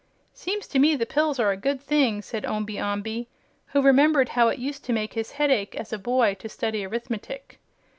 "Seems 0.33 0.65
to 0.69 0.79
me 0.79 0.95
the 0.95 1.05
pills 1.05 1.39
are 1.39 1.51
a 1.51 1.55
good 1.55 1.79
thing," 1.79 2.23
said 2.23 2.43
Omby 2.43 2.79
Amby, 2.79 3.27
who 3.67 3.83
remembered 3.83 4.29
how 4.29 4.47
it 4.47 4.57
used 4.57 4.83
to 4.85 4.93
make 4.93 5.13
his 5.13 5.33
head 5.33 5.51
ache 5.51 5.75
as 5.75 5.93
a 5.93 5.99
boy 5.99 6.33
to 6.39 6.49
study 6.49 6.83
arithmetic. 6.83 7.59